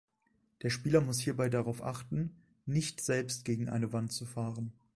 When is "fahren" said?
4.25-4.73